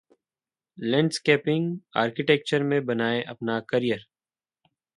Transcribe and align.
landscaping 0.77 1.77
architecture 1.95 2.63
में 2.63 2.85
बनाएं 2.85 3.23
अपना 3.23 3.59
करियर 3.69 4.05